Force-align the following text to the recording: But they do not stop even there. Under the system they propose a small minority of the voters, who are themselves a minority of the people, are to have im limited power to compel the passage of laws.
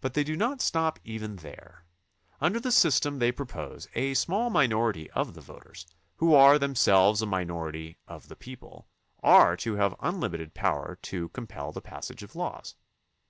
But 0.00 0.14
they 0.14 0.24
do 0.24 0.34
not 0.34 0.62
stop 0.62 0.98
even 1.04 1.36
there. 1.36 1.84
Under 2.40 2.58
the 2.58 2.72
system 2.72 3.18
they 3.18 3.30
propose 3.30 3.86
a 3.94 4.14
small 4.14 4.48
minority 4.48 5.10
of 5.10 5.34
the 5.34 5.42
voters, 5.42 5.86
who 6.16 6.32
are 6.32 6.58
themselves 6.58 7.20
a 7.20 7.26
minority 7.26 7.98
of 8.08 8.28
the 8.28 8.36
people, 8.36 8.88
are 9.22 9.54
to 9.58 9.74
have 9.74 9.94
im 10.02 10.20
limited 10.20 10.54
power 10.54 10.98
to 11.02 11.28
compel 11.28 11.70
the 11.70 11.82
passage 11.82 12.22
of 12.22 12.34
laws. 12.34 12.76